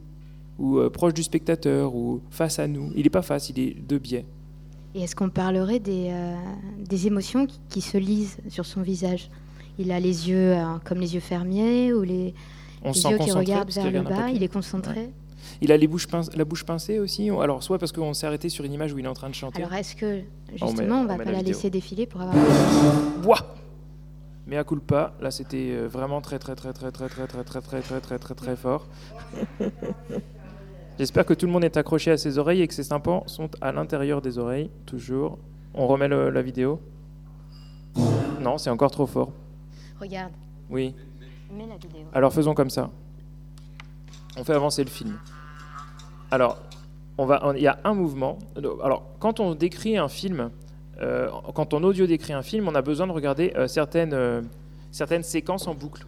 [0.59, 3.75] ou euh, proche du spectateur, ou face à nous, il n'est pas face, il est
[3.87, 4.25] de biais.
[4.95, 6.35] Et est-ce qu'on parlerait des, euh,
[6.79, 9.29] des émotions qui, qui se lisent sur son visage
[9.79, 12.33] Il a les yeux euh, comme les yeux fermés ou les,
[12.83, 14.29] On yeux qui regardent vers le bas.
[14.29, 15.09] Il est concentré Ouais.
[15.61, 17.29] Il a les bouches pince- la bouche pincée aussi.
[17.29, 19.35] Alors, soit parce qu'on s'est arrêté sur une image où il est en train de
[19.35, 19.61] chanter.
[19.61, 22.21] Alors est-ce que on met- justement on on va met pas la laisser défiler pour
[22.21, 22.35] avoir
[23.21, 23.55] Bois
[24.47, 27.61] Mais à culpa, là c'était euh, vraiment très très très très très très très très
[27.61, 28.87] très très très très très fort.
[30.99, 33.49] J'espère que tout le monde est accroché à ses oreilles et que ses tympans sont
[33.61, 35.39] à l'intérieur des oreilles, toujours.
[35.73, 36.79] On remet le- la vidéo.
[38.39, 39.31] Non, c'est encore trop fort.
[39.99, 40.31] Regarde.
[40.69, 40.93] Oui.
[41.51, 42.01] Mets la vidéo.
[42.13, 42.89] Alors faisons comme ça.
[44.37, 45.17] On fait avancer le film.
[46.31, 46.57] Alors,
[47.17, 48.37] on va, on- il y a un mouvement.
[48.83, 50.49] Alors, quand on décrit un film,
[51.01, 54.41] euh, quand on audio décrit un film, on a besoin de regarder euh, certaines, euh,
[54.91, 56.05] certaines séquences en boucle.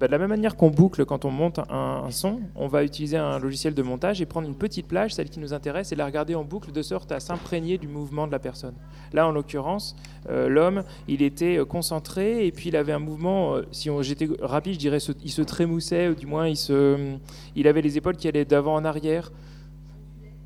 [0.00, 3.18] Bah, de la même manière qu'on boucle quand on monte un, son, on va utiliser
[3.18, 6.06] un logiciel de montage et prendre une petite plage, celle qui nous intéresse, et la
[6.06, 8.72] regarder en boucle de sorte à s'imprégner du mouvement de la personne.
[9.12, 9.94] Là, en l'occurrence,
[10.30, 14.26] euh, l'homme, il était euh, concentré et puis il avait un mouvement, euh, si j'étais
[14.40, 17.16] rapide, je dirais, se- il se trémoussait, ou du moins il, se,
[17.54, 19.30] il avait les épaules qui allaient d'avant en arrière,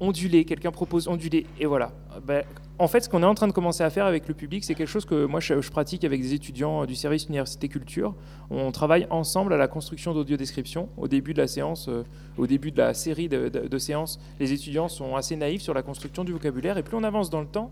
[0.00, 1.92] ondulé, quelqu'un propose ondulé, et voilà.
[2.26, 2.42] Ben,
[2.78, 4.74] en fait, ce qu'on est en train de commencer à faire avec le public, c'est
[4.74, 8.14] quelque chose que moi je, je pratique avec des étudiants euh, du service Université Culture.
[8.50, 10.88] On travaille ensemble à la construction d'audio-description.
[10.96, 12.02] Au début de la séance, euh,
[12.36, 16.24] au début de la série de, séances, les étudiants sont assez naïfs sur la construction
[16.24, 17.70] du vocabulaire, et plus on avance dans le temps,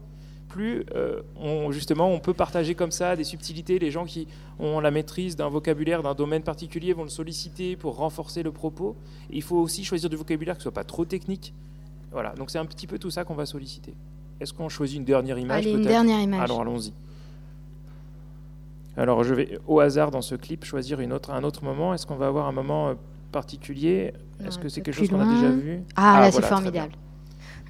[0.49, 3.81] plus euh, on, justement on peut partager comme ça des subtilités.
[3.81, 4.29] Les gens qui
[4.61, 8.97] ont la maîtrise d'un vocabulaire, d'un domaine particulier vont le solliciter pour renforcer le propos.
[9.31, 11.55] Et il faut aussi choisir du vocabulaire qui ne soit pas trop technique.
[12.13, 13.95] Voilà, donc c'est un petit peu tout ça qu'on va solliciter.
[14.41, 16.41] Est-ce qu'on choisit une dernière image Allez, une dernière image.
[16.41, 16.93] Alors allons-y.
[18.97, 21.95] Alors je vais au hasard dans ce clip choisir une autre, un autre moment.
[21.95, 22.95] Est-ce qu'on va avoir un moment euh,
[23.31, 24.13] particulier?
[24.45, 25.83] Est-ce Non, que c'est quelque chose qu'on a déjà vu?
[25.97, 26.93] Ah, là, c'est voilà, très formidable.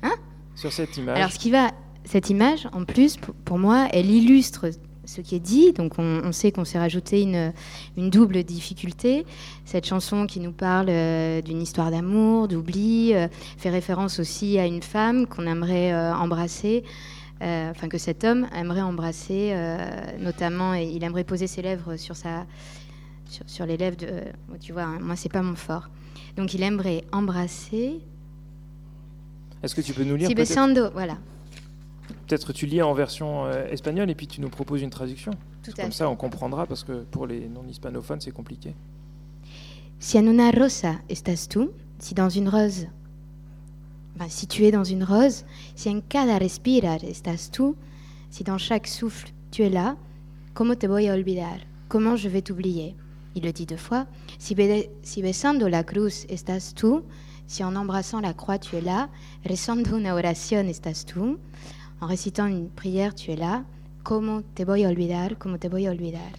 [0.02, 0.14] Hein?
[0.54, 1.16] Sur cette image.
[1.16, 1.70] Alors, ce qui va,
[2.04, 4.66] cette image, en plus, pour moi, elle illustre
[5.12, 5.72] ce qui est dit.
[5.72, 7.52] Donc, on, on sait qu'on s'est rajouté une,
[7.96, 9.24] une double difficulté.
[9.64, 14.66] Cette chanson qui nous parle euh, d'une histoire d'amour, d'oubli, euh, fait référence aussi à
[14.66, 16.84] une femme qu'on aimerait euh, embrasser.
[17.44, 19.52] Enfin, que cet homme aimerait embrasser,
[20.20, 22.46] notamment, et il aimerait poser ses lèvres sur sa,
[23.28, 24.06] sur, sur les lèvres de.
[24.60, 25.88] tu vois, hein, moi, c'est pas mon fort.
[26.36, 27.98] Donc, il aimerait embrasser.
[29.60, 30.50] Est-ce que tu peux nous lire Si peut-être?
[30.50, 31.18] Besando, voilà.
[32.26, 35.32] Peut-être tu lis en version euh, espagnole et puis tu nous proposes une traduction.
[35.62, 35.98] Tout à Comme fait.
[35.98, 38.74] ça, on comprendra parce que pour les non-hispanophones, c'est compliqué.
[39.98, 42.88] Si en una rosa estás tú, si dans une rose,
[44.16, 45.44] enfin, si tu es dans une rose,
[45.76, 47.76] si en cada respirar estás tú,
[48.30, 49.96] si dans chaque souffle tu es là,
[50.54, 51.60] como te voy a olvidar?
[51.88, 52.94] Comment je vais t'oublier?
[53.34, 54.06] Il le dit deux fois.
[54.38, 57.02] Si, be- si besando la cruz estás tú,
[57.46, 59.08] si en embrassant la croix tu es là,
[59.44, 61.38] rezando una oración estás tú,
[62.02, 63.64] en récitant une prière tu es là,
[64.02, 66.32] como te voy a olvidar, como te voy a olvidar?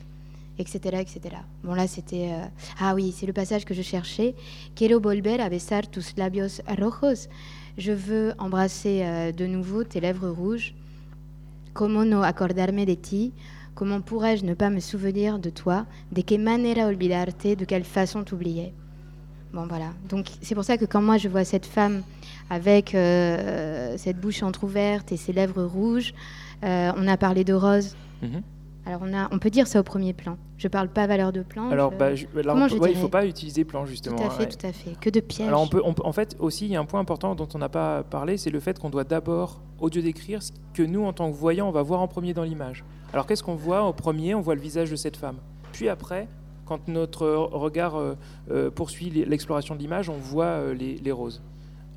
[0.59, 1.37] Etc., etc.
[1.63, 2.31] Bon là c'était...
[2.33, 2.45] euh,
[2.79, 4.35] Ah oui, c'est le passage que je cherchais.
[4.75, 7.29] Quiero volver a besar tus labios rojos.
[7.77, 10.75] Je veux embrasser euh, de nouveau tes lèvres rouges.
[11.73, 13.31] Como no acordarme de ti?
[13.73, 15.87] Comment pourrais-je ne pas me souvenir de toi?
[16.11, 17.55] De qué manera olvidarte?
[17.55, 18.73] De quelle façon t'oublier
[19.53, 19.91] Bon voilà.
[20.09, 22.01] Donc c'est pour ça que quand moi je vois cette femme
[22.49, 26.13] avec euh, cette bouche entr'ouverte et ses lèvres rouges,
[26.63, 27.95] euh, on a parlé de rose.
[28.21, 28.41] Mhm.
[28.85, 30.37] Alors on, a, on peut dire ça au premier plan.
[30.57, 31.71] Je parle pas valeur de planche.
[31.71, 32.41] Alors, euh, bah, je ouais,
[32.91, 34.17] il ne faut pas utiliser plan, justement.
[34.17, 34.49] Tout à fait, ouais.
[34.49, 34.99] tout à fait.
[34.99, 35.47] Que de pièges.
[35.47, 37.47] Alors, on peut, on peut- en fait, aussi, il y a un point important dont
[37.53, 41.03] on n'a pas parlé, c'est le fait qu'on doit d'abord audio décrire ce que nous,
[41.05, 42.83] en tant que voyants, on va voir en premier dans l'image.
[43.13, 44.35] Alors, qu'est-ce qu'on voit au premier?
[44.35, 45.37] On voit le visage de cette femme.
[45.71, 46.27] Puis après,
[46.65, 48.15] quand notre regard euh,
[48.51, 51.41] euh, poursuit l'exploration de l'image, on voit euh, les, les roses.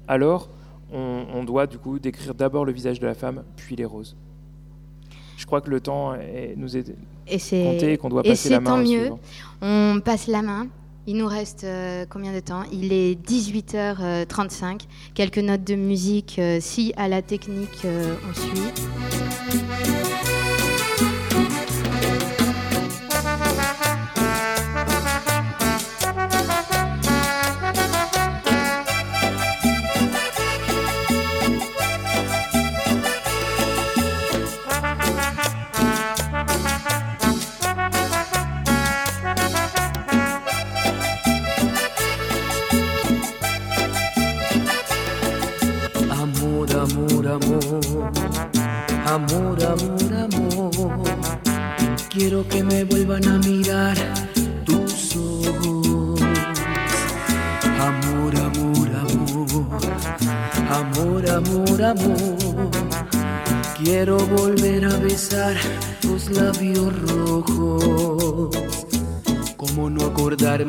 [0.09, 0.49] Alors,
[0.93, 4.17] on, on doit du coup décrire d'abord le visage de la femme, puis les roses.
[5.37, 6.95] Je crois que le temps est- nous est
[7.29, 9.11] Et compté et qu'on doit et passer la c'est main tant mieux.
[9.61, 10.67] On passe la main.
[11.09, 12.63] Il nous reste euh, combien de temps?
[12.73, 14.81] Il est 18h35.
[15.15, 16.37] Quelques notes de musique.
[16.39, 18.73] euh, si à la technique euh, on suit.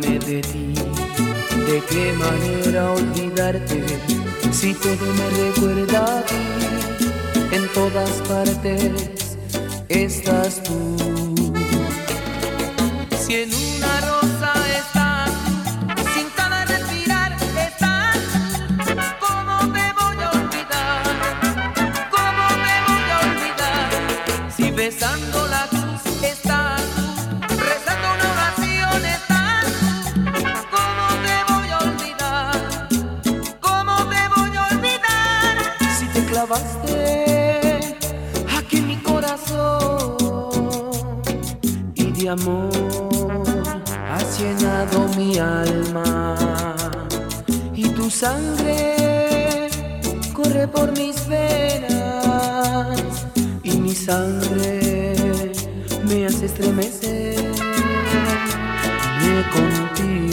[0.07, 0.73] De ti?
[1.67, 3.83] ¿De qué manera olvidarte?
[4.51, 8.93] Si todo me recuerda a ti, en todas partes
[9.89, 11.16] estás tú.
[42.41, 42.69] Amor
[44.09, 46.35] has llenado mi alma
[47.73, 49.69] y tu sangre
[50.33, 52.97] corre por mis venas
[53.63, 55.53] y mi sangre
[56.07, 57.37] me hace estremecer
[59.53, 60.26] contigo.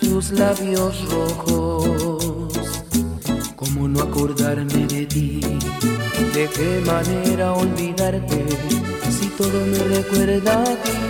[0.00, 2.58] Tus labios rojos.
[3.56, 5.40] ¿Cómo no acordarme de ti?
[6.34, 8.46] ¿De qué manera olvidarte?
[9.10, 11.07] Si todo me recuerda a ti,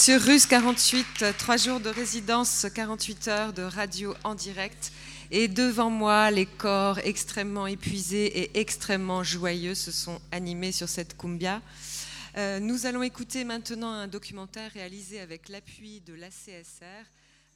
[0.00, 4.92] sur Russe 48, euh, trois jours de résidence, 48 heures de radio en direct.
[5.30, 11.18] Et devant moi, les corps extrêmement épuisés et extrêmement joyeux se sont animés sur cette
[11.18, 11.60] cumbia.
[12.38, 17.04] Euh, nous allons écouter maintenant un documentaire réalisé avec l'appui de l'ACSR,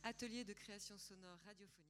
[0.03, 1.84] Atelier de création sonore radiophonique.